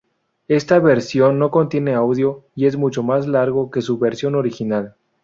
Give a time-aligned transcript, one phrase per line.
[0.47, 4.95] Esta versión no contiene audio y es mucho más largo que su versión original.